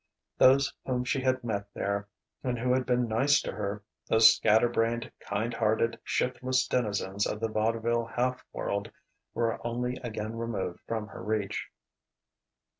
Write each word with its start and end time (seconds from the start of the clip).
Those 0.39 0.73
whom 0.83 1.03
she 1.05 1.21
had 1.21 1.43
met 1.43 1.67
there, 1.75 2.07
and 2.43 2.57
who 2.57 2.73
had 2.73 2.87
been 2.87 3.07
nice 3.07 3.39
to 3.43 3.51
her, 3.51 3.83
those 4.07 4.35
scatter 4.35 4.67
brained, 4.67 5.11
kind 5.19 5.53
hearted, 5.53 5.99
shiftless 6.03 6.65
denizens 6.65 7.27
of 7.27 7.39
the 7.39 7.49
vaudeville 7.49 8.05
half 8.07 8.43
world, 8.51 8.89
were 9.35 9.59
once 9.63 9.99
again 10.03 10.35
removed 10.37 10.79
from 10.87 11.09
her 11.09 11.21
reach. 11.21 11.67